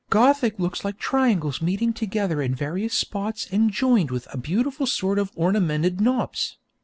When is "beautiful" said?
4.39-4.87